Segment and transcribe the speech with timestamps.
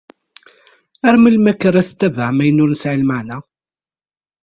[1.07, 3.37] Ar melmi akka ara tettabaɛem ayen ur nesɛi lmeɛna.